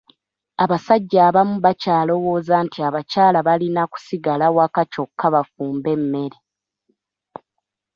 [0.63, 6.37] Abasajja abamu bakyalowooza nti abakyala balina kusigala waka kyokka bafumbe emmere.